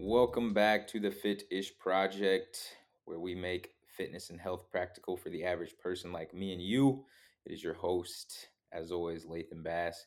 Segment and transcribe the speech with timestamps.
[0.00, 5.28] Welcome back to the Fit Ish Project, where we make fitness and health practical for
[5.28, 7.04] the average person like me and you.
[7.44, 10.06] It is your host, as always, Lathan Bass,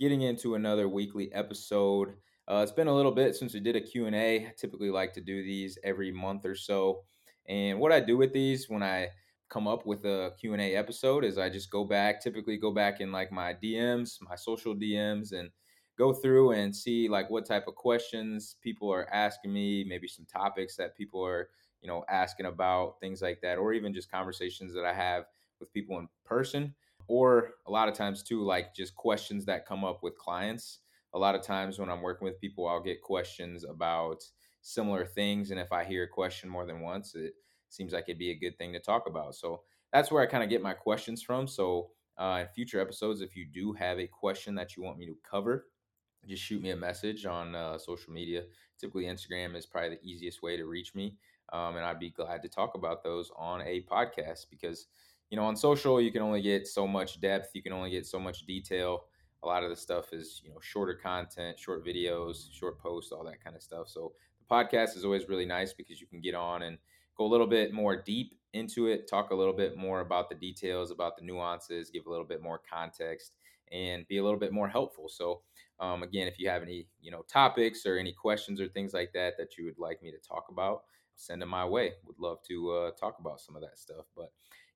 [0.00, 2.14] getting into another weekly episode.
[2.48, 4.46] Uh, it's been a little bit since we did a Q&A.
[4.46, 7.02] I typically like to do these every month or so.
[7.46, 9.10] And what I do with these when I
[9.50, 13.12] come up with a Q&A episode is I just go back, typically go back in
[13.12, 15.50] like my DMs, my social DMs, and
[15.98, 20.26] go through and see like what type of questions people are asking me, maybe some
[20.26, 21.48] topics that people are,
[21.80, 25.24] you know, asking about, things like that, or even just conversations that I have
[25.60, 26.74] with people in person,
[27.08, 30.80] or a lot of times too, like just questions that come up with clients.
[31.14, 34.22] A lot of times when I'm working with people, I'll get questions about
[34.60, 35.50] similar things.
[35.50, 37.34] And if I hear a question more than once, it
[37.70, 39.34] seems like it'd be a good thing to talk about.
[39.34, 41.46] So that's where I kind of get my questions from.
[41.46, 45.06] So uh, in future episodes, if you do have a question that you want me
[45.06, 45.66] to cover,
[46.26, 48.44] just shoot me a message on uh, social media.
[48.78, 51.16] Typically, Instagram is probably the easiest way to reach me.
[51.52, 54.86] Um, and I'd be glad to talk about those on a podcast because,
[55.30, 58.06] you know, on social, you can only get so much depth, you can only get
[58.06, 59.04] so much detail.
[59.42, 63.24] A lot of the stuff is, you know, shorter content, short videos, short posts, all
[63.24, 63.88] that kind of stuff.
[63.88, 66.78] So the podcast is always really nice because you can get on and
[67.16, 70.34] go a little bit more deep into it, talk a little bit more about the
[70.34, 73.32] details, about the nuances, give a little bit more context,
[73.70, 75.08] and be a little bit more helpful.
[75.08, 75.42] So,
[75.78, 79.12] um, again, if you have any you know topics or any questions or things like
[79.14, 80.82] that that you would like me to talk about,
[81.14, 81.92] send them my way.
[82.06, 84.06] Would love to uh, talk about some of that stuff.
[84.16, 84.30] But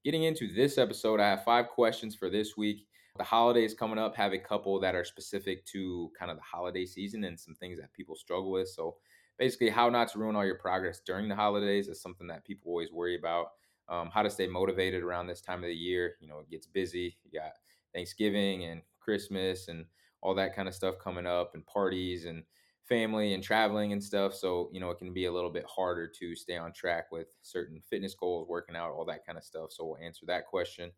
[0.05, 2.87] getting into this episode, I have five questions for this week.
[3.17, 6.87] The holidays coming up have a couple that are specific to kind of the holiday
[6.87, 8.69] season and some things that people struggle with.
[8.69, 8.97] So
[9.39, 12.71] basically, how not to ruin all your progress during the holidays is something that people
[12.71, 13.47] always worry about.
[13.89, 16.15] Um, how to stay motivated around this time of the year.
[16.21, 17.17] You know, it gets busy.
[17.25, 17.51] You got
[17.93, 19.85] Thanksgiving and Christmas and
[20.23, 22.45] all that kind of stuff coming up and parties and
[22.91, 24.35] family and traveling and stuff.
[24.35, 27.29] So, you know, it can be a little bit harder to stay on track with
[27.41, 29.71] certain fitness goals, working out, all that kind of stuff.
[29.73, 30.91] So, we'll answer that question.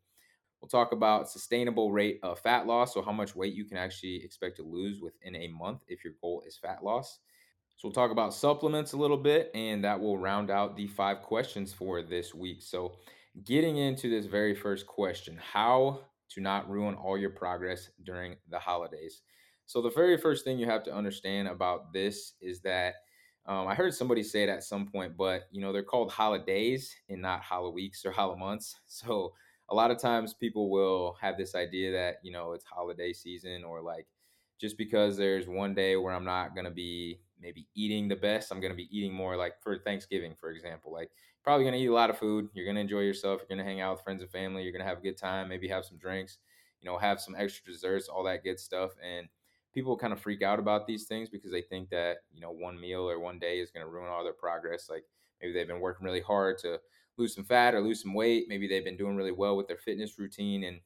[0.60, 2.94] We'll talk about sustainable rate of fat loss.
[2.94, 6.14] So, how much weight you can actually expect to lose within a month if your
[6.20, 7.18] goal is fat loss.
[7.76, 11.20] So, we'll talk about supplements a little bit, and that will round out the five
[11.20, 12.62] questions for this week.
[12.62, 12.96] So,
[13.44, 16.00] getting into this very first question How
[16.34, 19.22] to not ruin all your progress during the holidays.
[19.66, 22.94] So, the very first thing you have to understand about this is that
[23.46, 26.94] um, I heard somebody say it at some point, but you know, they're called holidays
[27.08, 28.76] and not weeks or months.
[28.86, 29.32] So,
[29.68, 33.64] a lot of times people will have this idea that, you know, it's holiday season
[33.64, 34.06] or like
[34.60, 38.52] just because there's one day where I'm not going to be maybe eating the best,
[38.52, 40.92] I'm going to be eating more like for Thanksgiving, for example.
[40.92, 41.10] Like,
[41.42, 42.48] probably going to eat a lot of food.
[42.54, 43.40] You're going to enjoy yourself.
[43.40, 44.62] You're going to hang out with friends and family.
[44.62, 46.38] You're going to have a good time, maybe have some drinks,
[46.80, 48.92] you know, have some extra desserts, all that good stuff.
[49.02, 49.28] And
[49.74, 52.80] people kind of freak out about these things because they think that, you know, one
[52.80, 54.88] meal or one day is going to ruin all their progress.
[54.88, 55.04] Like,
[55.40, 56.78] maybe they've been working really hard to
[57.16, 58.46] lose some fat or lose some weight.
[58.48, 60.80] Maybe they've been doing really well with their fitness routine and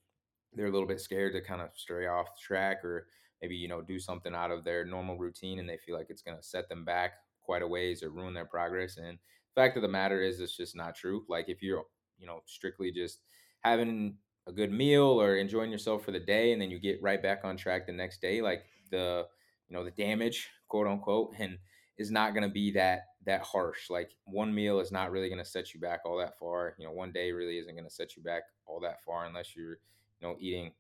[0.55, 3.09] they're a little bit scared to kind of stray off track or
[3.41, 6.23] maybe you know do something out of their normal routine and they feel like it's
[6.23, 9.19] going to set them back quite a ways or ruin their progress and
[9.55, 11.85] fact of the matter is it's just not true like if you're
[12.19, 13.21] you know strictly just
[13.61, 17.23] having a good meal or enjoying yourself for the day and then you get right
[17.23, 19.27] back on track the next day like the
[19.69, 21.59] you know the damage quote unquote and
[21.99, 25.43] is not going to be that that harsh like one meal is not really going
[25.43, 27.91] to set you back all that far you know one day really isn't going to
[27.91, 29.79] set you back all that far unless you're
[30.21, 30.71] you know eating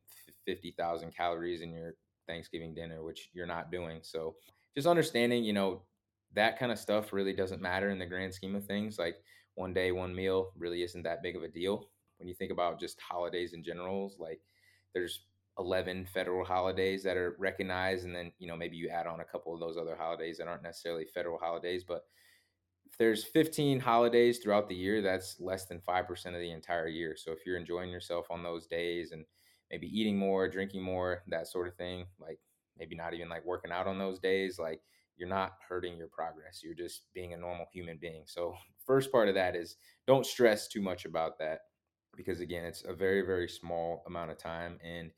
[0.45, 1.95] 50,000 calories in your
[2.27, 4.01] Thanksgiving dinner, which you're not doing.
[4.03, 4.37] So
[4.75, 5.83] just understanding, you know,
[6.35, 8.99] that kind of stuff really doesn't matter in the grand scheme of things.
[8.99, 9.17] Like
[9.55, 11.89] one day, one meal really isn't that big of a deal.
[12.19, 14.41] When you think about just holidays in general, like
[14.95, 15.21] there's
[15.59, 18.05] 11 federal holidays that are recognized.
[18.05, 20.49] And then, you know, maybe you add on a couple of those other holidays that
[20.49, 21.85] aren't necessarily federal holidays.
[21.87, 22.05] But
[22.91, 27.17] if there's 15 holidays throughout the year, that's less than 5% of the entire year.
[27.17, 29.25] So if you're enjoying yourself on those days and
[29.71, 32.07] maybe eating more, drinking more, that sort of thing.
[32.19, 32.39] Like
[32.79, 34.59] maybe not even like working out on those days.
[34.59, 34.81] Like
[35.17, 36.61] you're not hurting your progress.
[36.63, 38.25] You're just being a normal human being.
[38.27, 38.55] So,
[38.85, 39.77] first part of that is
[40.07, 41.61] don't stress too much about that
[42.17, 44.79] because, again, it's a very, very small amount of time.
[44.85, 45.11] And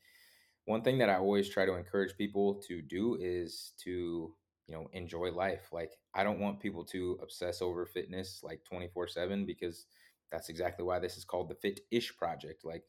[0.65, 4.35] one thing that I always try to encourage people to do is to,
[4.67, 5.69] you know, enjoy life.
[5.71, 9.85] Like, I don't want people to obsess over fitness like 24 7 because
[10.31, 12.63] that's exactly why this is called the Fit Ish Project.
[12.63, 12.83] Like,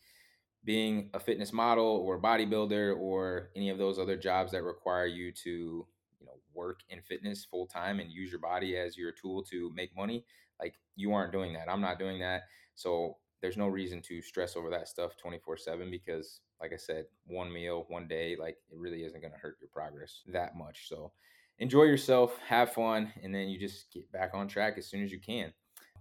[0.65, 5.07] being a fitness model or a bodybuilder or any of those other jobs that require
[5.07, 5.87] you to
[6.21, 9.73] you know work in fitness full time and use your body as your tool to
[9.75, 10.25] make money
[10.61, 11.71] like you aren't doing that.
[11.71, 12.43] I'm not doing that.
[12.75, 17.07] So there's no reason to stress over that stuff 24 7 because like i said
[17.27, 20.89] one meal one day like it really isn't going to hurt your progress that much.
[20.89, 21.13] So
[21.59, 25.13] enjoy yourself, have fun, and then you just get back on track as soon as
[25.13, 25.53] you can.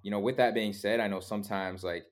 [0.02, 2.06] You know, with that being said, I know sometimes like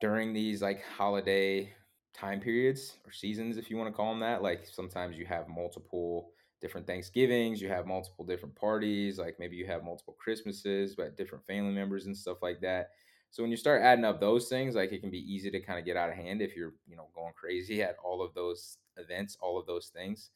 [0.00, 1.72] during these like holiday
[2.16, 5.48] time periods or seasons, if you want to call them that, like sometimes you have
[5.48, 6.30] multiple
[6.60, 11.44] different Thanksgivings, you have multiple different parties, like maybe you have multiple Christmases, but different
[11.44, 12.90] family members and stuff like that.
[13.30, 15.78] So when you start adding up those things, like it can be easy to kind
[15.78, 18.78] of get out of hand if you're, you know, going crazy at all of those
[18.96, 20.30] events, all of those things.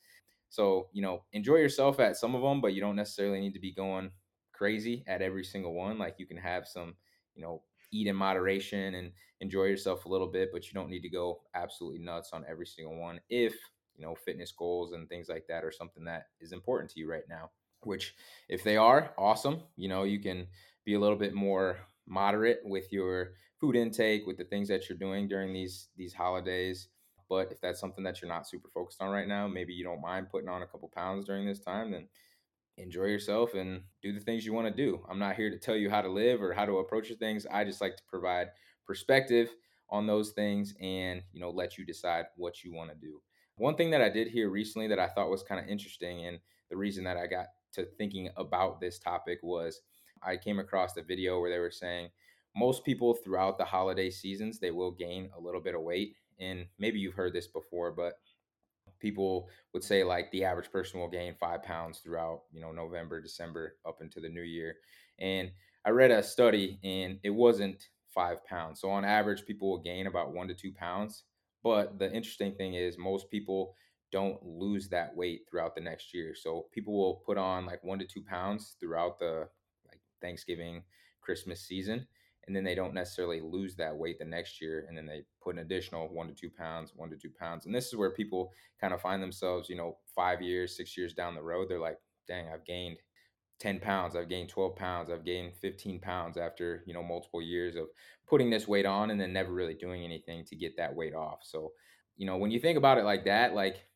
[0.51, 3.61] So, you know, enjoy yourself at some of them, but you don't necessarily need to
[3.61, 4.11] be going
[4.53, 5.97] crazy at every single one.
[5.97, 6.95] Like you can have some,
[7.35, 7.63] you know,
[7.93, 11.43] eat in moderation and enjoy yourself a little bit, but you don't need to go
[11.55, 13.55] absolutely nuts on every single one if,
[13.95, 17.11] you know, fitness goals and things like that are something that is important to you
[17.11, 17.51] right now.
[17.83, 18.15] Which,
[18.49, 19.63] if they are, awesome.
[19.77, 20.49] You know, you can
[20.85, 24.99] be a little bit more moderate with your food intake, with the things that you're
[24.99, 26.89] doing during these these holidays
[27.31, 30.01] but if that's something that you're not super focused on right now, maybe you don't
[30.01, 32.09] mind putting on a couple pounds during this time, then
[32.81, 35.05] enjoy yourself and do the things you want to do.
[35.09, 37.47] I'm not here to tell you how to live or how to approach things.
[37.51, 38.49] I just like to provide
[38.87, 39.51] perspective
[39.91, 43.21] on those things and, you know, let you decide what you want to do.
[43.57, 46.39] One thing that I did hear recently that I thought was kind of interesting and
[46.71, 49.81] the reason that I got to thinking about this topic was
[50.23, 52.09] I came across a video where they were saying
[52.57, 56.67] most people throughout the holiday seasons they will gain a little bit of weight and
[56.79, 58.15] maybe you've heard this before, but
[59.01, 63.21] people would say like the average person will gain five pounds throughout, you know, November,
[63.21, 64.77] December, up into the new year.
[65.19, 65.51] And
[65.85, 68.81] I read a study and it wasn't five pounds.
[68.81, 71.25] So on average, people will gain about one to two pounds.
[71.63, 73.75] But the interesting thing is, most people
[74.13, 76.35] don't lose that weight throughout the next year.
[76.35, 79.49] So people will put on like one to two pounds throughout the
[79.87, 80.83] like Thanksgiving,
[81.21, 82.07] Christmas season
[82.47, 85.55] and then they don't necessarily lose that weight the next year and then they put
[85.55, 88.53] an additional one to two pounds one to two pounds and this is where people
[88.81, 91.99] kind of find themselves you know five years six years down the road they're like
[92.27, 92.97] dang i've gained
[93.59, 97.77] 10 pounds i've gained 12 pounds i've gained 15 pounds after you know multiple years
[97.77, 97.87] of
[98.31, 101.41] putting this weight on and then never really doing anything to get that weight off.
[101.43, 101.73] So
[102.17, 103.89] you know when you think about it like that like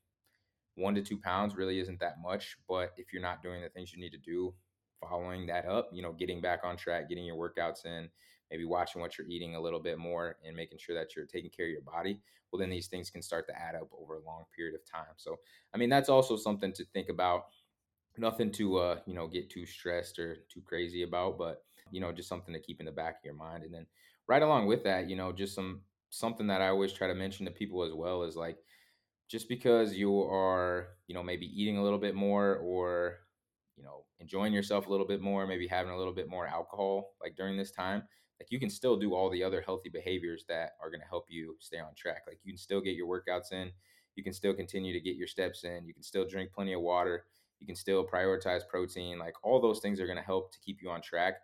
[0.77, 3.93] one to two pounds really isn't that much but if you're not doing the things
[3.93, 4.53] you need to do
[4.99, 8.09] following that up you know getting back on track getting your workouts in
[8.55, 11.51] maybe watching what you're eating a little bit more and making sure that you're taking
[11.51, 12.21] care of your body,
[12.53, 15.15] well, then these things can start to add up over a long period of time.
[15.17, 15.41] So,
[15.75, 17.47] I mean, that's also something to think about.
[18.17, 22.13] Nothing to, uh, you know, get too stressed or too crazy about, but, you know,
[22.13, 23.65] just something to keep in the back of your mind.
[23.65, 23.89] And then
[24.29, 27.45] right along with that, you know, just some, something that I always try to mention
[27.47, 28.59] to people as well is like,
[29.27, 33.19] just because you are, you know, maybe eating a little bit more or
[33.77, 37.15] you know enjoying yourself a little bit more maybe having a little bit more alcohol
[37.21, 38.05] like during this time
[38.41, 41.27] like you can still do all the other healthy behaviors that are going to help
[41.29, 43.71] you stay on track like you can still get your workouts in
[44.17, 46.81] you can still continue to get your steps in you can still drink plenty of
[46.81, 47.27] water
[47.61, 50.83] you can still prioritize protein like all those things are going to help to keep
[50.83, 51.35] you on track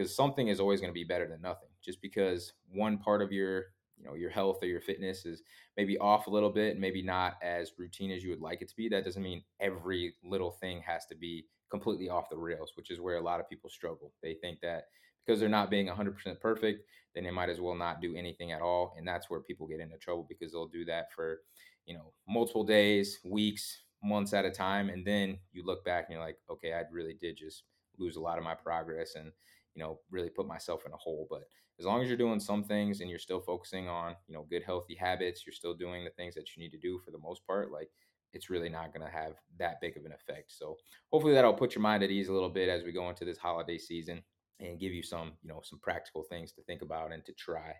[0.00, 1.68] because something is always going to be better than nothing.
[1.84, 3.66] Just because one part of your
[3.98, 5.42] you know your health or your fitness is
[5.76, 8.74] maybe off a little bit maybe not as routine as you would like it to
[8.74, 12.90] be that doesn't mean every little thing has to be completely off the rails which
[12.90, 14.14] is where a lot of people struggle.
[14.22, 14.84] They think that
[15.24, 16.84] because they're not being 100% perfect
[17.14, 19.80] then they might as well not do anything at all and that's where people get
[19.80, 21.40] into trouble because they'll do that for
[21.86, 26.14] you know multiple days weeks months at a time and then you look back and
[26.14, 27.64] you're like okay i really did just
[27.98, 29.30] lose a lot of my progress and
[29.74, 31.42] you know really put myself in a hole but
[31.78, 34.62] as long as you're doing some things and you're still focusing on you know good
[34.62, 37.46] healthy habits you're still doing the things that you need to do for the most
[37.46, 37.90] part like
[38.32, 40.76] it's really not going to have that big of an effect so
[41.10, 43.38] hopefully that'll put your mind at ease a little bit as we go into this
[43.38, 44.22] holiday season
[44.60, 47.72] and give you some you know some practical things to think about and to try.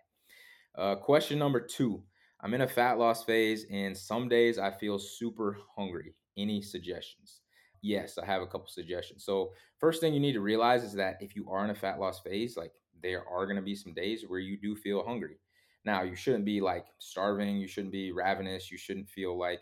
[0.77, 2.01] Uh, question number two
[2.41, 6.15] i'm in a fat loss phase and some days i feel super hungry.
[6.37, 7.41] Any suggestions?
[7.81, 9.25] Yes i have a couple suggestions.
[9.25, 11.99] So first thing you need to realize is that if you are in a fat
[11.99, 12.71] loss phase like
[13.01, 15.37] there are going to be some days where you do feel hungry.
[15.83, 19.61] Now, you shouldn't be like starving, you shouldn't be ravenous, you shouldn't feel like,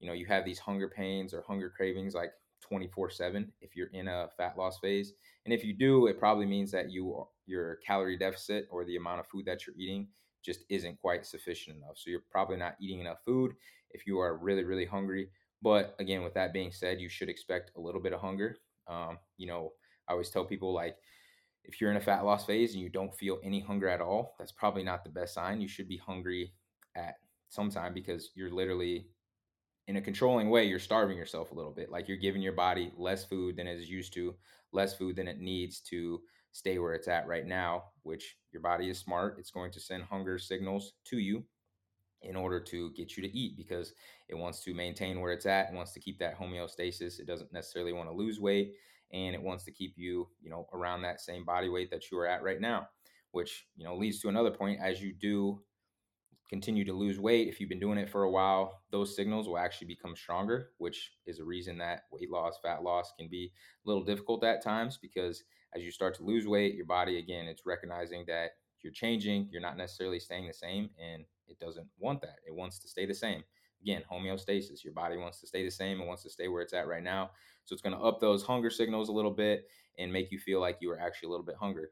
[0.00, 2.32] you know, you have these hunger pains or hunger cravings like
[2.70, 5.12] 24/7 if you're in a fat loss phase.
[5.44, 9.20] And if you do, it probably means that you your calorie deficit or the amount
[9.20, 10.08] of food that you're eating
[10.44, 11.96] just isn't quite sufficient enough.
[11.96, 13.54] So you're probably not eating enough food
[13.90, 15.30] if you are really really hungry.
[15.62, 18.56] But again, with that being said, you should expect a little bit of hunger.
[18.86, 19.72] Um, you know,
[20.08, 20.96] I always tell people like
[21.64, 24.34] if you're in a fat loss phase and you don't feel any hunger at all,
[24.38, 25.60] that's probably not the best sign.
[25.60, 26.54] You should be hungry
[26.96, 27.16] at
[27.48, 29.06] some time because you're literally
[29.90, 31.90] in a controlling way, you're starving yourself a little bit.
[31.90, 34.36] Like you're giving your body less food than it is used to,
[34.72, 38.88] less food than it needs to stay where it's at right now, which your body
[38.88, 39.36] is smart.
[39.40, 41.44] It's going to send hunger signals to you.
[42.22, 43.94] in order to get you to eat because
[44.28, 45.70] it wants to maintain where it's at.
[45.70, 47.18] It wants to keep that homeostasis.
[47.18, 48.74] It doesn't necessarily want to lose weight
[49.12, 52.18] and it wants to keep you, you know, around that same body weight that you
[52.18, 52.88] are at right now,
[53.32, 55.62] which, you know, leads to another point as you do
[56.50, 59.56] continue to lose weight, if you've been doing it for a while, those signals will
[59.56, 63.52] actually become stronger, which is a reason that weight loss, fat loss can be
[63.86, 65.44] a little difficult at times because
[65.76, 68.50] as you start to lose weight, your body, again, it's recognizing that
[68.82, 72.36] you're changing, you're not necessarily staying the same, and it doesn't want that.
[72.46, 73.44] It wants to stay the same.
[73.80, 74.82] Again, homeostasis.
[74.82, 76.00] Your body wants to stay the same.
[76.00, 77.30] It wants to stay where it's at right now.
[77.64, 80.60] So it's going to up those hunger signals a little bit and make you feel
[80.60, 81.86] like you are actually a little bit hungry.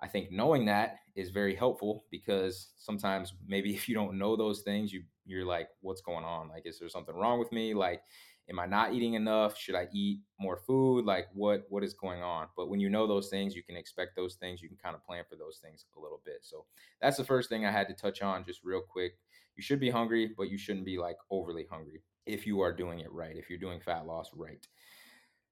[0.00, 4.62] I think knowing that is very helpful because sometimes maybe if you don't know those
[4.62, 6.48] things, you you're like, what's going on?
[6.48, 7.74] Like, is there something wrong with me?
[7.74, 8.02] Like,
[8.48, 9.56] am I not eating enough?
[9.58, 11.04] Should I eat more food?
[11.04, 12.48] Like, what what is going on?
[12.56, 14.62] But when you know those things, you can expect those things.
[14.62, 16.38] You can kind of plan for those things a little bit.
[16.42, 16.66] So
[17.00, 19.12] that's the first thing I had to touch on, just real quick.
[19.56, 23.00] You should be hungry, but you shouldn't be like overly hungry if you are doing
[23.00, 23.36] it right.
[23.36, 24.66] If you're doing fat loss right.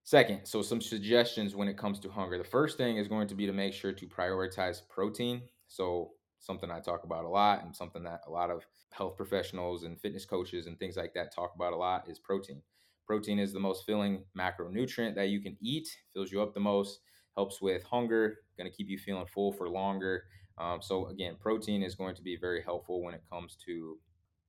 [0.07, 2.39] Second, so some suggestions when it comes to hunger.
[2.39, 5.43] The first thing is going to be to make sure to prioritize protein.
[5.67, 9.83] So, something I talk about a lot and something that a lot of health professionals
[9.83, 12.63] and fitness coaches and things like that talk about a lot is protein.
[13.05, 17.01] Protein is the most filling macronutrient that you can eat, fills you up the most,
[17.35, 20.27] helps with hunger, going to keep you feeling full for longer.
[20.57, 23.99] Um, so, again, protein is going to be very helpful when it comes to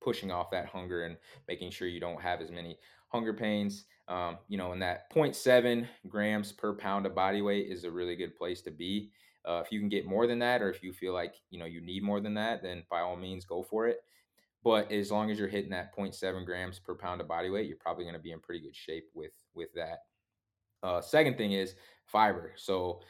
[0.02, 2.78] pushing off that hunger and making sure you don't have as many
[3.10, 3.86] hunger pains.
[4.08, 8.16] Um, you know, and that 0.7 grams per pound of body weight is a really
[8.16, 9.12] good place to be.
[9.46, 11.66] Uh, if you can get more than that, or if you feel like you know
[11.66, 14.00] you need more than that, then by all means go for it.
[14.64, 17.78] But as long as you're hitting that 0.7 grams per pound of body weight, you're
[17.78, 20.00] probably going to be in pretty good shape with with that.
[20.84, 22.54] Uh, second thing is fiber.
[22.56, 23.02] So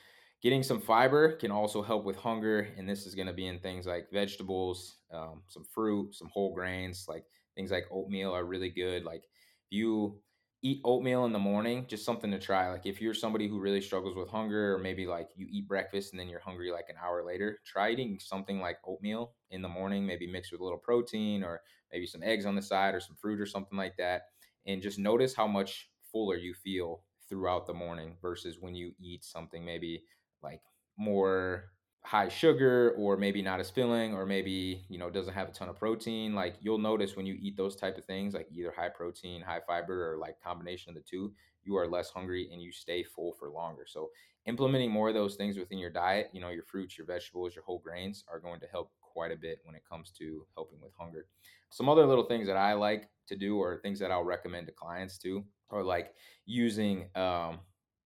[0.41, 3.59] getting some fiber can also help with hunger, and this is going to be in
[3.59, 7.25] things like vegetables, um, some fruit, some whole grains, like
[7.55, 9.03] things like oatmeal are really good.
[9.03, 9.23] Like
[9.69, 10.21] you
[10.63, 12.69] eat oatmeal in the morning, just something to try.
[12.71, 16.13] Like if you're somebody who really struggles with hunger, or maybe like you eat breakfast
[16.13, 19.69] and then you're hungry like an hour later, try eating something like oatmeal in the
[19.69, 22.99] morning, maybe mixed with a little protein or maybe some eggs on the side or
[22.99, 24.23] some fruit or something like that.
[24.65, 29.23] And just notice how much fuller you feel throughout the morning versus when you eat
[29.23, 30.03] something maybe
[30.41, 30.61] like
[30.97, 31.71] more
[32.07, 35.67] high sugar or maybe not as filling or maybe you know doesn't have a ton
[35.67, 38.87] of protein like you'll notice when you eat those type of things like either high
[38.87, 41.33] protein high fiber or like combination of the two
[41.65, 43.83] you are less hungry and you stay full for longer.
[43.85, 44.09] So
[44.45, 47.65] implementing more of those things within your diet you know your fruits your vegetables your
[47.65, 50.93] whole grains are going to help quite a bit when it comes to helping with
[50.97, 51.27] hunger.
[51.71, 54.71] Some other little things that i like to do or things that i'll recommend to
[54.71, 56.13] clients too are like
[56.45, 57.59] using um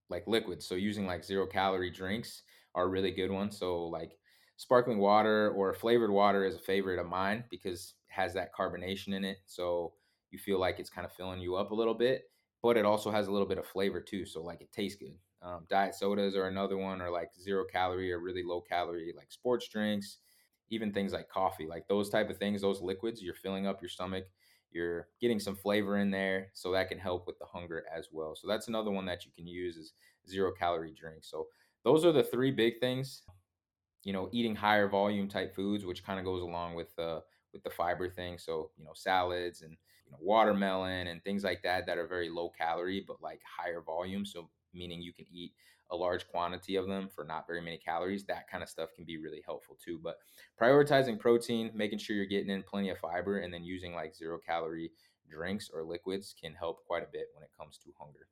[0.10, 0.66] like liquids.
[0.66, 2.44] So using like zero calorie drinks
[2.76, 3.58] are really good ones.
[3.58, 4.18] So like
[4.58, 9.14] sparkling water or flavored water is a favorite of mine because it has that carbonation
[9.14, 9.40] in it.
[9.46, 9.96] So
[10.30, 13.12] you feel like it's kind of filling you up a little bit, but it also
[13.12, 14.26] has a little bit of flavor too.
[14.26, 15.18] So like it tastes good.
[15.42, 19.32] Um, diet sodas are another one, or like zero calorie or really low calorie, like
[19.32, 20.20] sports drinks,
[20.70, 23.90] even things like coffee, like those type of things, those liquids, you're filling up your
[23.90, 24.26] stomach,
[24.72, 28.36] you're getting some flavor in there, so that can help with the hunger as well.
[28.36, 29.94] So that's another one that you can use is
[30.28, 31.30] zero calorie drinks.
[31.30, 31.48] So
[31.84, 33.24] those are the three big things.
[34.04, 37.22] You know, eating higher volume type foods, which kind of goes along with the uh,
[37.54, 38.38] with the fiber thing.
[38.38, 39.72] So you know, salads and
[40.06, 43.82] you know, watermelon and things like that that are very low calorie but like higher
[43.82, 44.26] volume.
[44.26, 45.54] So meaning you can eat
[45.92, 48.24] a large quantity of them for not very many calories.
[48.24, 50.00] That kind of stuff can be really helpful too.
[50.02, 50.18] But
[50.60, 54.40] prioritizing protein, making sure you're getting in plenty of fiber, and then using like zero
[54.40, 54.92] calorie
[55.30, 58.28] drinks or liquids can help quite a bit when it comes to hunger.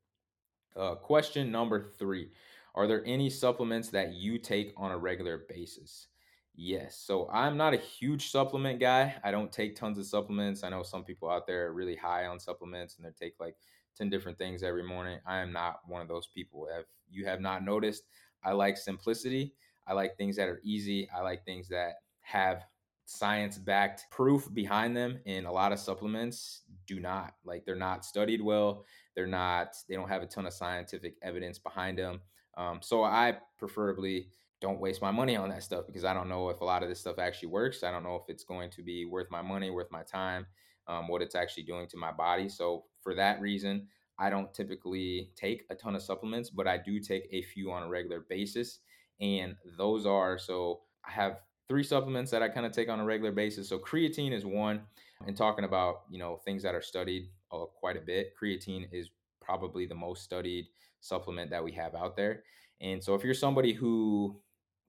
[0.76, 2.30] Uh, question number three
[2.76, 6.08] are there any supplements that you take on a regular basis?
[6.56, 6.98] Yes.
[6.98, 9.16] So I'm not a huge supplement guy.
[9.24, 10.64] I don't take tons of supplements.
[10.64, 13.56] I know some people out there are really high on supplements and they take like
[13.98, 15.20] 10 different things every morning.
[15.26, 16.68] I am not one of those people.
[16.78, 18.04] If you have not noticed,
[18.44, 19.54] I like simplicity.
[19.88, 21.10] I like things that are easy.
[21.16, 22.66] I like things that have
[23.06, 25.20] science backed proof behind them.
[25.26, 27.36] And a lot of supplements do not.
[27.44, 28.86] Like they're not studied well.
[29.16, 32.22] They're not, they don't have a ton of scientific evidence behind them.
[32.60, 34.28] Um, so I preferably
[34.60, 36.90] don't waste my money on that stuff because I don't know if a lot of
[36.90, 37.84] this stuff actually works.
[37.84, 40.46] I don't know if it's going to be worth my money, worth my time,
[40.88, 42.50] um, what it's actually doing to my body.
[42.50, 43.88] So for that reason,
[44.20, 47.84] I don't typically take a ton of supplements, but I do take a few on
[47.84, 48.80] a regular basis.
[49.22, 51.40] And those are so I have
[51.70, 53.70] three supplements that I kind of take on a regular basis.
[53.70, 54.82] So creatine is one.
[55.26, 59.10] And talking about you know things that are studied uh, quite a bit, creatine is
[59.42, 60.68] probably the most studied
[61.02, 62.44] supplement that we have out there.
[62.82, 64.42] And so if you're somebody who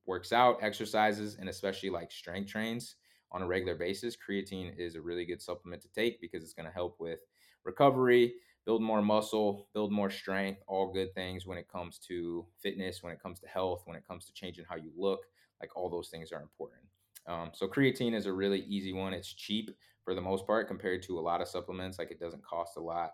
[0.07, 2.97] works out, exercises, and especially like strength trains,
[3.33, 6.67] on a regular basis, creatine is a really good supplement to take because it's going
[6.67, 7.21] to help with
[7.65, 8.35] recovery,
[8.67, 13.13] build more muscle, build more strength, all good things when it comes to fitness, when
[13.13, 15.21] it comes to health, when it comes to changing how you look.
[15.61, 16.83] Like all those things are important.
[17.27, 19.13] Um, so creatine is a really easy one.
[19.13, 19.71] It's cheap
[20.05, 21.99] for the most part compared to a lot of supplements.
[21.99, 23.13] Like it doesn't cost a lot.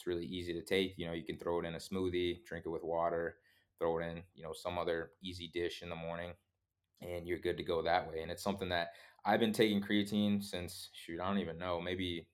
[0.00, 0.94] It's really easy to take.
[0.96, 3.36] You know, you can throw it in a smoothie, drink it with water,
[3.78, 6.32] throw it in, you know, some other easy dish in the morning,
[7.02, 8.22] and you're good to go that way.
[8.22, 8.92] And it's something that
[9.26, 12.28] I've been taking creatine since shoot, I don't even know, maybe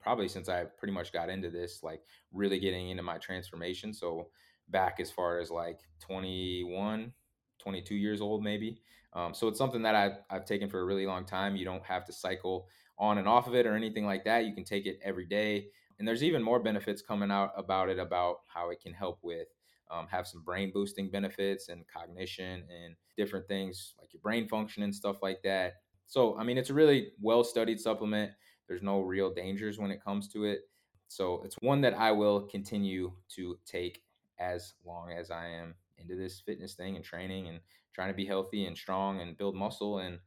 [0.00, 3.92] probably since I pretty much got into this, like really getting into my transformation.
[3.92, 4.28] So
[4.68, 7.12] back as far as like 21,
[7.58, 8.78] 22 years old, maybe.
[9.14, 11.56] Um, so it's something that I've, I've taken for a really long time.
[11.56, 14.44] You don't have to cycle on and off of it or anything like that.
[14.44, 15.70] You can take it every day.
[15.98, 19.48] And there's even more benefits coming out about it, about how it can help with
[19.90, 24.82] um, have some brain boosting benefits and cognition and different things like your brain function
[24.82, 25.74] and stuff like that.
[26.06, 28.32] So, I mean, it's a really well studied supplement.
[28.66, 30.70] There's no real dangers when it comes to it.
[31.08, 34.02] So, it's one that I will continue to take
[34.38, 37.60] as long as I am into this fitness thing and training and
[37.92, 40.18] trying to be healthy and strong and build muscle and,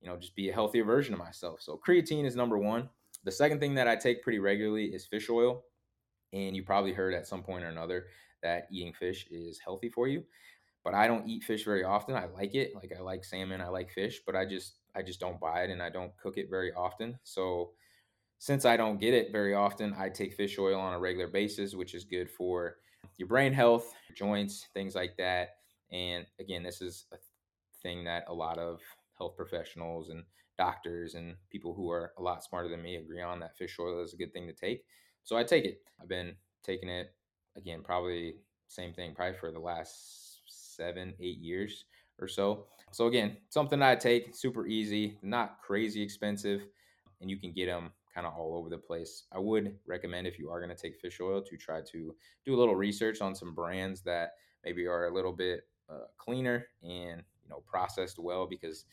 [0.00, 1.62] you know, just be a healthier version of myself.
[1.62, 2.90] So, creatine is number one.
[3.24, 5.64] The second thing that I take pretty regularly is fish oil.
[6.32, 8.06] And you probably heard at some point or another
[8.42, 10.24] that eating fish is healthy for you
[10.84, 12.14] but I don't eat fish very often.
[12.14, 12.74] I like it.
[12.74, 15.70] Like I like salmon, I like fish, but I just I just don't buy it
[15.70, 17.18] and I don't cook it very often.
[17.24, 17.70] So
[18.38, 21.74] since I don't get it very often, I take fish oil on a regular basis,
[21.74, 22.76] which is good for
[23.16, 25.56] your brain health, joints, things like that.
[25.90, 27.16] And again, this is a
[27.82, 28.80] thing that a lot of
[29.16, 30.22] health professionals and
[30.56, 34.02] doctors and people who are a lot smarter than me agree on that fish oil
[34.02, 34.84] is a good thing to take.
[35.24, 35.82] So I take it.
[36.00, 37.14] I've been taking it
[37.56, 38.36] again, probably
[38.68, 41.84] same thing, probably for the last seven, eight years
[42.18, 42.66] or so.
[42.92, 46.66] So again, something I take super easy, not crazy expensive,
[47.20, 49.24] and you can get them kind of all over the place.
[49.32, 52.54] I would recommend if you are going to take fish oil to try to do
[52.54, 54.30] a little research on some brands that
[54.64, 58.84] maybe are a little bit uh, cleaner and you know processed well because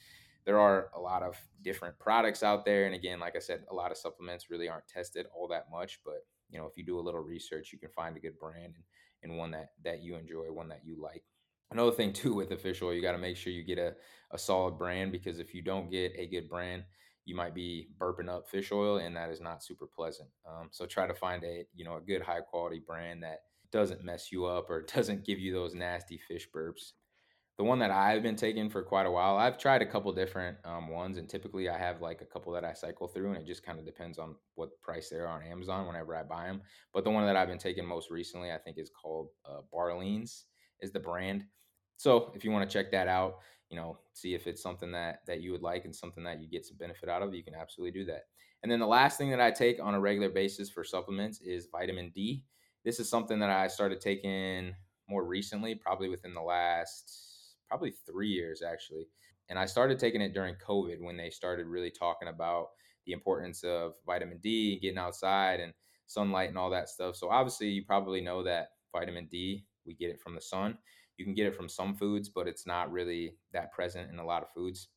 [0.45, 3.73] there are a lot of different products out there and again like i said a
[3.73, 6.99] lot of supplements really aren't tested all that much but you know if you do
[6.99, 8.84] a little research you can find a good brand and,
[9.23, 11.23] and one that that you enjoy one that you like
[11.71, 12.51] another thing too with
[12.82, 13.95] oil, you got to make sure you get a,
[14.32, 16.84] a solid brand because if you don't get a good brand,
[17.25, 20.30] you might be burping up fish oil, and that is not super pleasant.
[20.47, 24.04] Um, so try to find a you know a good high quality brand that doesn't
[24.04, 26.93] mess you up or doesn't give you those nasty fish burps
[27.58, 29.38] the one that I've been taking for quite a while.
[29.38, 32.64] I've tried a couple different um, ones, and typically I have like a couple that
[32.64, 35.44] I cycle through, and it just kind of depends on what price they are on
[35.44, 36.62] Amazon whenever I buy them.
[36.94, 40.46] But the one that I've been taking most recently, I think, is called uh, Barlean's,
[40.80, 41.46] is the brand.
[41.98, 45.20] So if you want to check that out, you know, see if it's something that
[45.28, 47.56] that you would like and something that you get some benefit out of, you can
[47.56, 48.24] absolutely do that.
[48.64, 51.68] And then the last thing that I take on a regular basis for supplements is
[51.72, 52.44] vitamin D.
[52.84, 54.74] This is something that I started taking
[55.08, 57.31] more recently, probably within the last
[57.71, 59.07] probably three years actually.
[59.47, 62.67] And I started taking it during COVID when they started really talking about
[63.05, 65.73] the importance of vitamin D and getting outside and
[66.07, 67.15] sunlight and all that stuff.
[67.15, 70.77] So obviously, you probably know that vitamin D, we get it from the sun.
[71.17, 74.25] You can get it from some foods, but it's not really that present in a
[74.25, 74.89] lot of foods.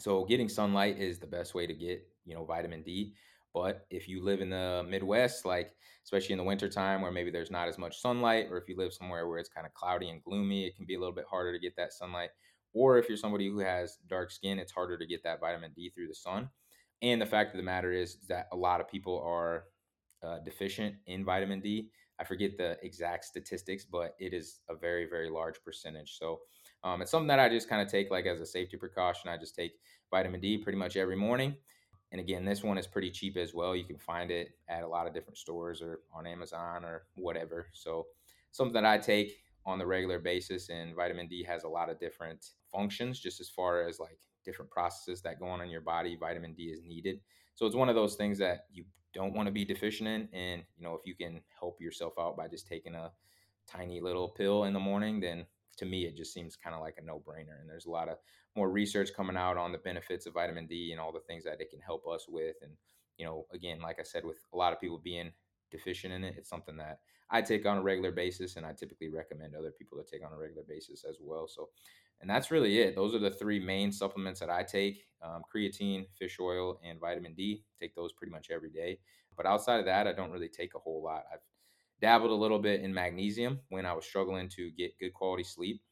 [0.00, 3.14] So getting sunlight is the best way to get, you know, vitamin D.
[3.54, 7.50] But if you live in the Midwest, like especially in the wintertime where maybe there's
[7.50, 10.22] not as much sunlight, or if you live somewhere where it's kind of cloudy and
[10.22, 12.30] gloomy, it can be a little bit harder to get that sunlight.
[12.74, 15.90] Or if you're somebody who has dark skin, it's harder to get that vitamin D
[15.90, 16.50] through the sun.
[17.02, 19.64] And the fact of the matter is that a lot of people are
[20.22, 21.90] uh, deficient in vitamin D.
[22.20, 26.18] I forget the exact statistics, but it is a very, very large percentage.
[26.18, 26.40] So
[26.82, 29.30] um, it's something that I just kind of take like as a safety precaution.
[29.30, 29.72] I just take
[30.10, 31.56] vitamin D pretty much every morning.
[32.10, 33.76] And again, this one is pretty cheap as well.
[33.76, 37.66] You can find it at a lot of different stores or on Amazon or whatever.
[37.72, 38.06] So,
[38.50, 41.98] something that I take on the regular basis, and vitamin D has a lot of
[41.98, 46.16] different functions, just as far as like different processes that go on in your body.
[46.18, 47.20] Vitamin D is needed.
[47.54, 50.28] So, it's one of those things that you don't want to be deficient in.
[50.32, 53.10] And, you know, if you can help yourself out by just taking a
[53.66, 55.44] tiny little pill in the morning, then
[55.78, 57.60] to me, it just seems kind of like a no brainer.
[57.60, 58.18] And there's a lot of
[58.56, 61.60] more research coming out on the benefits of vitamin D and all the things that
[61.60, 62.56] it can help us with.
[62.62, 62.72] And,
[63.16, 65.32] you know, again, like I said, with a lot of people being
[65.70, 68.56] deficient in it, it's something that I take on a regular basis.
[68.56, 71.46] And I typically recommend other people to take on a regular basis as well.
[71.48, 71.68] So,
[72.20, 72.96] and that's really it.
[72.96, 77.34] Those are the three main supplements that I take um, creatine, fish oil, and vitamin
[77.34, 77.64] D.
[77.80, 78.98] Take those pretty much every day.
[79.36, 81.22] But outside of that, I don't really take a whole lot.
[81.32, 81.38] I've
[82.00, 85.82] dabbled a little bit in magnesium when I was struggling to get good quality sleep.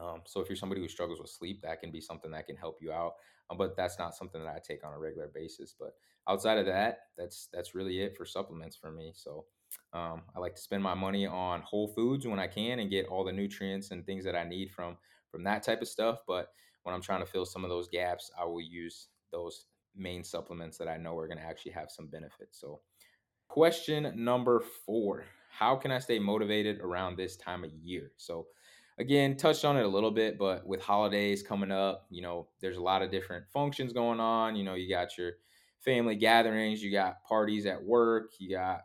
[0.00, 2.56] Um, so if you're somebody who struggles with sleep, that can be something that can
[2.56, 3.14] help you out.
[3.50, 5.74] Um, but that's not something that I take on a regular basis.
[5.78, 5.94] But
[6.28, 9.12] outside of that, that's that's really it for supplements for me.
[9.14, 9.44] So
[9.92, 13.06] um, I like to spend my money on whole foods when I can and get
[13.06, 14.96] all the nutrients and things that I need from
[15.30, 16.20] from that type of stuff.
[16.26, 16.48] But
[16.84, 20.78] when I'm trying to fill some of those gaps, I will use those main supplements
[20.78, 22.48] that I know are going to actually have some benefit.
[22.52, 22.80] So
[23.52, 28.12] Question number four How can I stay motivated around this time of year?
[28.16, 28.46] So,
[28.96, 32.78] again, touched on it a little bit, but with holidays coming up, you know, there's
[32.78, 34.56] a lot of different functions going on.
[34.56, 35.32] You know, you got your
[35.80, 38.84] family gatherings, you got parties at work, you got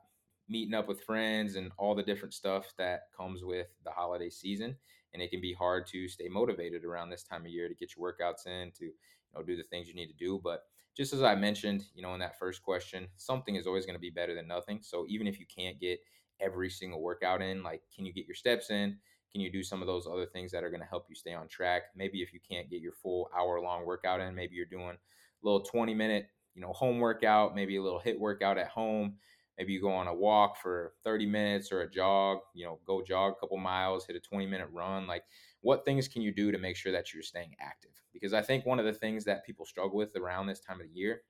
[0.49, 4.75] meeting up with friends, and all the different stuff that comes with the holiday season.
[5.13, 7.93] And it can be hard to stay motivated around this time of year to get
[7.95, 8.93] your workouts in, to, you
[9.33, 10.41] know, do the things you need to do.
[10.43, 10.63] But
[10.97, 14.01] just as I mentioned, you know, in that first question, something is always going to
[14.01, 14.79] be better than nothing.
[14.81, 15.99] So even if you can't get
[16.39, 18.97] every single workout in, like, can you get your steps in?
[19.31, 21.35] Can you do some of those other things that are going to help you stay
[21.35, 21.83] on track?
[21.95, 25.45] Maybe if you can't get your full hour long workout in, maybe you're doing a
[25.45, 29.17] little 20 minute, you know, home workout, maybe a little HIIT workout at home.
[29.59, 33.03] Maybe you go on a walk for 30 minutes or a jog, you know, go
[33.03, 35.05] jog a couple miles, hit a 20 minute run.
[35.05, 35.25] Like,
[35.61, 37.91] what things can you do to make sure that you're staying active?
[38.13, 40.87] Because I think one of the things that people struggle with around this time of
[40.87, 41.21] the year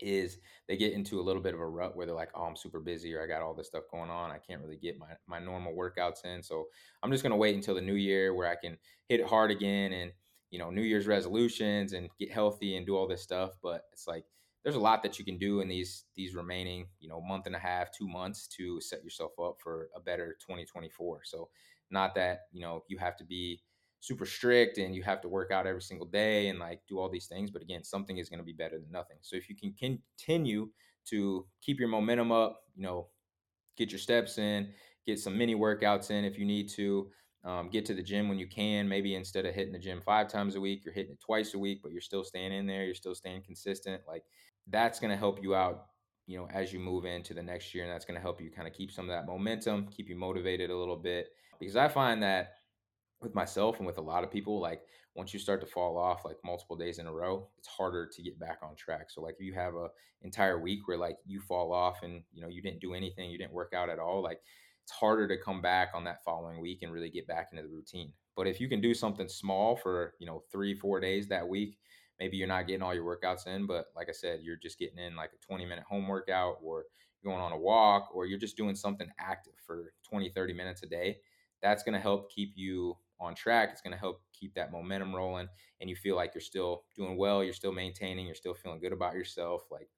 [0.00, 2.56] is they get into a little bit of a rut where they're like, oh, I'm
[2.56, 4.30] super busy or I got all this stuff going on.
[4.30, 6.42] I can't really get my, my normal workouts in.
[6.42, 6.66] So
[7.02, 8.78] I'm just going to wait until the new year where I can
[9.08, 10.12] hit it hard again and,
[10.50, 13.52] you know, New Year's resolutions and get healthy and do all this stuff.
[13.62, 14.24] But it's like,
[14.62, 17.56] there's a lot that you can do in these these remaining you know month and
[17.56, 21.48] a half two months to set yourself up for a better 2024 so
[21.90, 23.62] not that you know you have to be
[24.00, 27.08] super strict and you have to work out every single day and like do all
[27.08, 27.50] these things.
[27.50, 29.18] But again, something is going to be better than nothing.
[29.20, 30.70] So if you can continue
[31.06, 33.08] to keep your momentum up, you know,
[33.76, 34.72] get your steps in,
[35.06, 37.10] get some mini workouts in if you need to.
[37.42, 38.86] Um, get to the gym when you can.
[38.86, 41.58] Maybe instead of hitting the gym five times a week, you're hitting it twice a
[41.58, 42.84] week, but you're still staying in there.
[42.84, 44.02] You're still staying consistent.
[44.06, 44.24] Like
[44.66, 45.86] that's going to help you out,
[46.26, 47.84] you know, as you move into the next year.
[47.84, 50.16] And that's going to help you kind of keep some of that momentum, keep you
[50.16, 51.28] motivated a little bit.
[51.60, 52.54] Because I find that
[53.20, 54.82] with myself and with a lot of people, like
[55.14, 58.22] once you start to fall off like multiple days in a row, it's harder to
[58.22, 59.10] get back on track.
[59.10, 59.88] So like if you have a
[60.22, 63.38] entire week where like you fall off and you know you didn't do anything, you
[63.38, 64.40] didn't work out at all, like
[64.82, 67.68] it's harder to come back on that following week and really get back into the
[67.68, 68.12] routine.
[68.36, 71.78] But if you can do something small for, you know, 3 4 days that week,
[72.18, 74.98] maybe you're not getting all your workouts in, but like I said, you're just getting
[74.98, 76.84] in like a 20 minute home workout or
[77.22, 80.86] going on a walk or you're just doing something active for 20 30 minutes a
[80.86, 81.18] day
[81.62, 83.70] that's going to help keep you on track.
[83.72, 85.48] It's going to help keep that momentum rolling
[85.80, 88.92] and you feel like you're still doing well, you're still maintaining, you're still feeling good
[88.92, 89.64] about yourself.
[89.70, 89.88] Like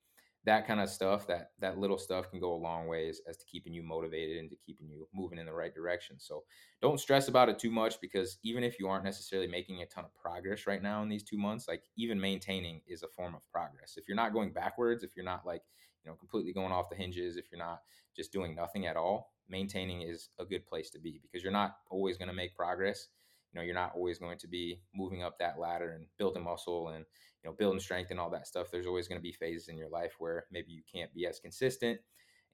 [0.44, 3.46] that kind of stuff, that that little stuff can go a long ways as to
[3.46, 6.16] keeping you motivated and to keeping you moving in the right direction.
[6.18, 6.42] So
[6.80, 10.04] don't stress about it too much because even if you aren't necessarily making a ton
[10.04, 13.46] of progress right now in these two months, like even maintaining is a form of
[13.52, 13.94] progress.
[13.96, 15.62] If you're not going backwards, if you're not like,
[16.04, 17.82] you know, completely going off the hinges, if you're not
[18.16, 21.76] just doing nothing at all, maintaining is a good place to be because you're not
[21.90, 23.08] always going to make progress.
[23.52, 26.88] You know, you're not always going to be moving up that ladder and building muscle
[26.88, 27.04] and,
[27.44, 28.68] you know, building strength and all that stuff.
[28.72, 31.38] There's always going to be phases in your life where maybe you can't be as
[31.38, 32.00] consistent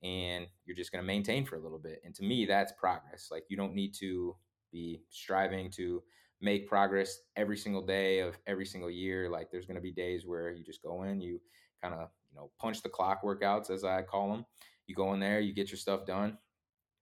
[0.02, 2.02] and you're just going to maintain for a little bit.
[2.04, 3.28] And to me, that's progress.
[3.30, 4.34] Like you don't need to
[4.72, 6.02] be striving to
[6.40, 9.30] make progress every single day of every single year.
[9.30, 11.40] Like there's going to be days where you just go in, you
[11.82, 14.44] kind of, you know, punch the clock workouts as I call them.
[14.86, 16.38] You go in there, you get your stuff done,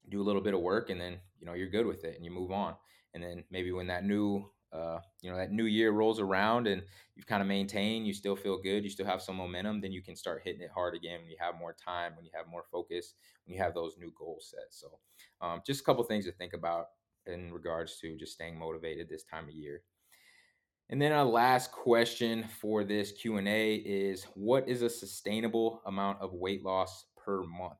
[0.08, 2.24] do a little bit of work and then you know you're good with it and
[2.24, 2.74] you move on.
[3.14, 6.82] And then maybe when that new uh, you know that new year rolls around and
[7.14, 10.02] you've kind of maintained you still feel good you still have some momentum then you
[10.02, 12.64] can start hitting it hard again when you have more time when you have more
[12.70, 13.14] focus
[13.44, 14.98] when you have those new goals set so
[15.40, 16.86] um, just a couple things to think about
[17.26, 19.82] in regards to just staying motivated this time of year.
[20.88, 26.32] And then our last question for this q&a is what is a sustainable amount of
[26.32, 27.78] weight loss per month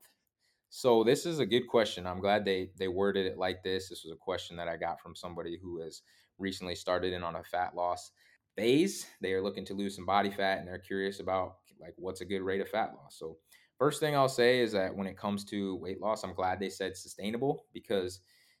[0.69, 2.05] so this is a good question.
[2.05, 3.89] I'm glad they they worded it like this.
[3.89, 6.01] This was a question that I got from somebody who has
[6.37, 8.11] recently started in on a fat loss
[8.55, 9.07] phase.
[9.21, 12.25] They are looking to lose some body fat and they're curious about like what's a
[12.25, 13.17] good rate of fat loss.
[13.17, 13.37] So
[13.77, 16.69] first thing I'll say is that when it comes to weight loss, I'm glad they
[16.69, 18.19] said sustainable because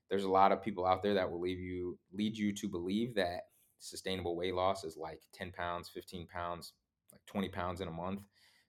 [0.09, 3.15] there's a lot of people out there that will leave you lead you to believe
[3.15, 3.41] that
[3.79, 6.73] sustainable weight loss is like 10 pounds, 15 pounds,
[7.11, 8.21] like 20 pounds in a month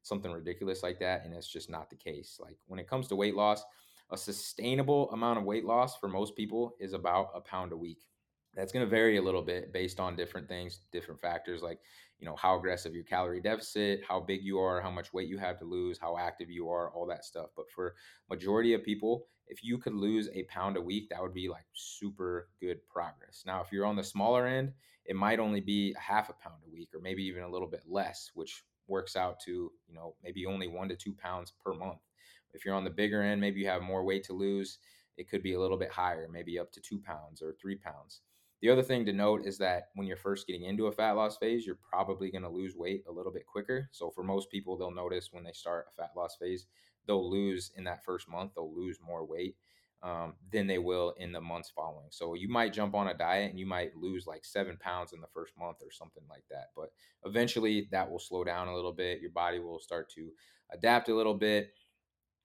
[0.08, 1.24] something ridiculous like that.
[1.24, 2.38] And it's just not the case.
[2.40, 3.62] Like when it comes to weight loss,
[4.10, 8.06] a sustainable amount of weight loss for most people is about a pound a week.
[8.54, 11.80] that's going to vary a little bit based on different things different factors like
[12.18, 15.38] you know how aggressive your calorie deficit how big you are how much weight you
[15.38, 17.94] have to lose how active you are all that stuff but for
[18.30, 21.66] majority of people if you could lose a pound a week that would be like
[21.74, 24.72] super good progress now if you're on the smaller end
[25.04, 27.68] it might only be a half a pound a week or maybe even a little
[27.68, 31.72] bit less which works out to you know maybe only one to two pounds per
[31.74, 32.00] month.
[32.54, 34.78] If you're on the bigger end maybe you have more weight to lose
[35.18, 38.22] it could be a little bit higher maybe up to two pounds or three pounds.
[38.60, 41.36] The other thing to note is that when you're first getting into a fat loss
[41.36, 43.88] phase, you're probably going to lose weight a little bit quicker.
[43.92, 46.66] So for most people, they'll notice when they start a fat loss phase,
[47.06, 49.56] they'll lose in that first month, they'll lose more weight
[50.02, 52.08] um, than they will in the months following.
[52.10, 55.20] So you might jump on a diet and you might lose like seven pounds in
[55.20, 56.68] the first month or something like that.
[56.76, 56.90] But
[57.24, 59.20] eventually that will slow down a little bit.
[59.20, 60.30] Your body will start to
[60.72, 61.72] adapt a little bit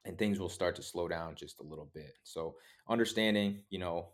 [0.06, 2.16] and things will start to slow down just a little bit.
[2.24, 2.56] So
[2.90, 4.10] understanding, you know,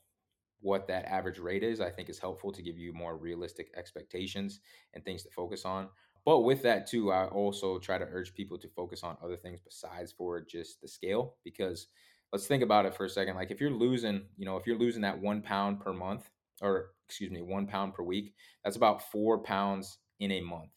[0.61, 4.59] what that average rate is, I think is helpful to give you more realistic expectations
[4.93, 5.87] and things to focus on.
[6.25, 9.61] But with that too, I also try to urge people to focus on other things
[9.61, 11.87] besides for just the scale because
[12.31, 13.35] let's think about it for a second.
[13.35, 16.29] Like if you're losing, you know, if you're losing that one pound per month,
[16.61, 20.71] or excuse me, one pound per week, that's about four pounds in a month.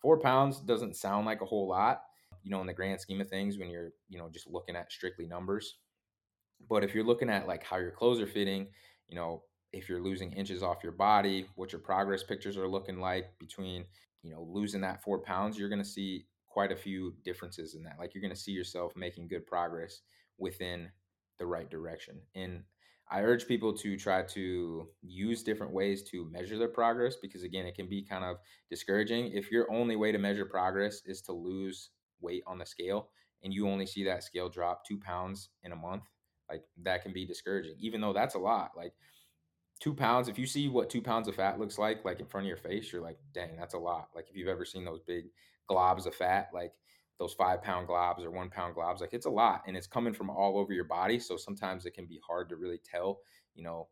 [0.00, 2.02] Four pounds doesn't sound like a whole lot,
[2.42, 4.92] you know, in the grand scheme of things when you're, you know, just looking at
[4.92, 5.76] strictly numbers.
[6.68, 8.68] But if you're looking at like how your clothes are fitting,
[9.08, 13.00] you know, if you're losing inches off your body, what your progress pictures are looking
[13.00, 13.84] like between,
[14.22, 17.82] you know, losing that four pounds, you're going to see quite a few differences in
[17.84, 17.96] that.
[17.98, 20.00] Like you're going to see yourself making good progress
[20.40, 20.90] within
[21.38, 22.20] the right direction.
[22.34, 22.64] And
[23.10, 27.66] I urge people to try to use different ways to measure their progress because, again,
[27.66, 28.36] it can be kind of
[28.70, 29.32] discouraging.
[29.32, 33.10] If your only way to measure progress is to lose weight on the scale
[33.42, 36.04] and you only see that scale drop two pounds in a month,
[36.48, 38.72] like that can be discouraging, even though that's a lot.
[38.76, 38.92] Like
[39.80, 42.44] two pounds, if you see what two pounds of fat looks like, like in front
[42.44, 44.10] of your face, you're like, dang, that's a lot.
[44.14, 45.24] Like if you've ever seen those big
[45.68, 46.72] globs of fat, like
[47.20, 50.14] those five pound globs or one pound globs, like it's a lot and it's coming
[50.14, 51.18] from all over your body.
[51.18, 53.20] So sometimes it can be hard to really tell,
[53.54, 53.88] you know,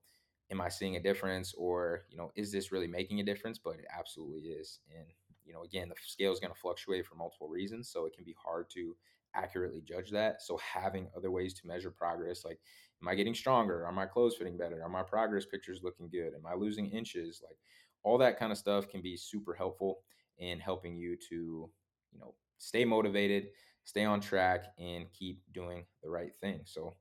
[0.51, 3.59] am I seeing a difference or, you know, is this really making a difference?
[3.59, 4.81] But it absolutely is.
[4.97, 5.07] And,
[5.45, 7.91] you know, again, the scale is going to fluctuate for multiple reasons.
[7.91, 8.97] So it can be hard to
[9.35, 10.41] accurately judge that.
[10.41, 12.59] So having other ways to measure progress, like
[13.03, 13.85] am I getting stronger?
[13.85, 14.83] Are my clothes fitting better?
[14.83, 16.33] Are my progress pictures looking good?
[16.35, 17.43] Am I losing inches?
[17.47, 17.59] Like
[18.05, 19.99] all that kind of stuff can be super helpful
[20.38, 21.71] in helping you to,
[22.11, 23.49] you know, stay motivated,
[23.85, 26.61] stay on track, and keep doing the right thing.
[26.64, 26.94] So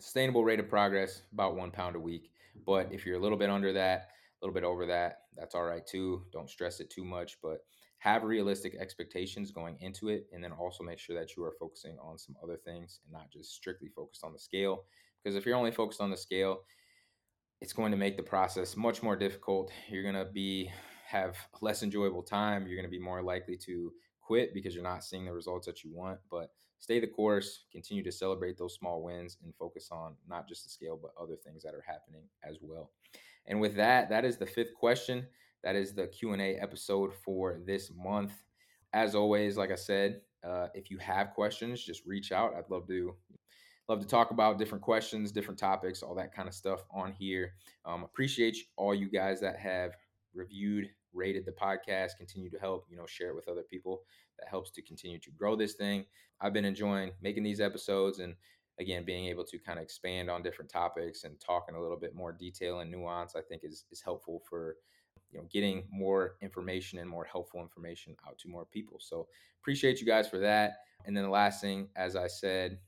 [0.00, 2.30] sustainable rate of progress about one pound a week.
[2.66, 5.64] But if you're a little bit under that, a little bit over that, that's all
[5.64, 6.22] right too.
[6.32, 7.58] Don't stress it too much, but
[7.98, 10.26] have realistic expectations going into it.
[10.32, 13.30] And then also make sure that you are focusing on some other things and not
[13.30, 14.84] just strictly focused on the scale.
[15.22, 16.62] Because if you're only focused on the scale,
[17.60, 19.70] it's going to make the process much more difficult.
[19.88, 20.70] You're going to be
[21.06, 22.66] have less enjoyable time.
[22.66, 25.84] You're going to be more likely to quit because you're not seeing the results that
[25.84, 26.18] you want.
[26.30, 30.64] But stay the course, continue to celebrate those small wins and focus on not just
[30.64, 32.90] the scale, but other things that are happening as well.
[33.46, 35.26] And with that, that is the fifth question.
[35.64, 38.32] That is the Q&A episode for this month.
[38.92, 42.54] As always, like I said, uh, if you have questions, just reach out.
[42.54, 43.14] I'd love to
[43.88, 47.54] love to talk about different questions, different topics, all that kind of stuff on here.
[47.84, 49.92] Um, appreciate all you guys that have
[50.34, 52.16] reviewed, rated the podcast.
[52.18, 54.02] Continue to help, you know, share it with other people.
[54.38, 56.04] That helps to continue to grow this thing.
[56.40, 58.34] I've been enjoying making these episodes and
[58.80, 61.98] again being able to kind of expand on different topics and talk in a little
[61.98, 63.36] bit more detail and nuance.
[63.36, 64.76] I think is is helpful for
[65.30, 68.98] you know getting more information and more helpful information out to more people.
[69.00, 69.28] So
[69.60, 70.78] appreciate you guys for that.
[71.04, 72.78] And then the last thing, as I said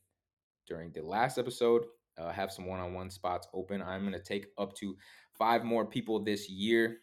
[0.66, 1.84] during the last episode,
[2.16, 3.82] uh, have some one-on-one spots open.
[3.82, 4.96] I'm going to take up to
[5.36, 6.98] five more people this year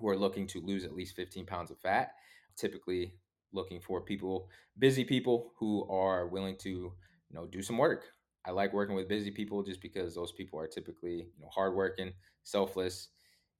[0.00, 2.12] who are looking to lose at least 15 pounds of fat.
[2.56, 3.14] Typically,
[3.52, 6.92] looking for people, busy people who are willing to, you
[7.32, 8.04] know, do some work.
[8.46, 12.12] I like working with busy people just because those people are typically, you know, hardworking,
[12.42, 13.08] selfless.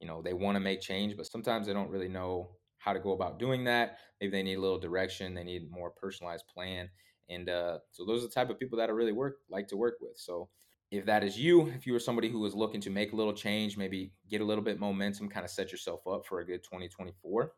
[0.01, 2.99] You know, they want to make change, but sometimes they don't really know how to
[3.01, 3.99] go about doing that.
[4.21, 5.35] Maybe they need a little direction.
[5.35, 6.89] They need more personalized plan.
[7.29, 9.77] And uh, so those are the type of people that I really work like to
[9.77, 10.17] work with.
[10.17, 10.49] So
[10.91, 13.33] if that is you, if you are somebody who is looking to make a little
[13.33, 16.65] change, maybe get a little bit momentum, kind of set yourself up for a good
[16.65, 17.53] 2024,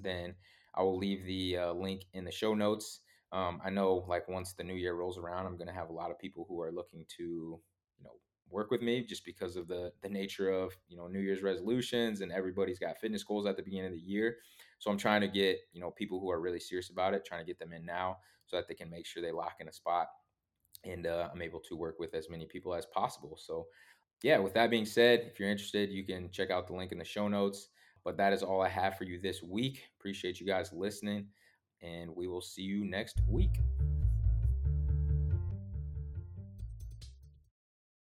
[0.00, 0.34] then
[0.74, 3.00] I will leave the uh, link in the show notes.
[3.32, 5.92] Um, I know, like once the new year rolls around, I'm going to have a
[5.92, 8.12] lot of people who are looking to, you know,
[8.50, 12.20] work with me just because of the the nature of you know New Year's resolutions
[12.20, 14.36] and everybody's got fitness goals at the beginning of the year.
[14.78, 17.40] So I'm trying to get you know people who are really serious about it, trying
[17.40, 19.72] to get them in now so that they can make sure they lock in a
[19.72, 20.06] spot
[20.86, 23.36] and uh, I'm able to work with as many people as possible.
[23.40, 23.66] So
[24.22, 26.98] yeah, with that being said, if you're interested, you can check out the link in
[26.98, 27.68] the show notes.
[28.04, 29.82] But that is all I have for you this week.
[29.98, 31.26] Appreciate you guys listening,
[31.82, 33.58] and we will see you next week.